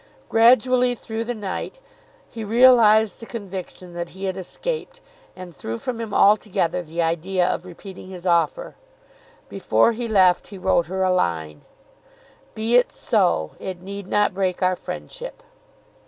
[0.29, 1.77] Gradually, through the night,
[2.27, 4.99] he realised the conviction that he had escaped,
[5.35, 8.73] and threw from him altogether the idea of repeating his offer.
[9.47, 11.61] Before he left he wrote her a line
[12.55, 13.51] Be it so.
[13.59, 15.43] It need not break our friendship.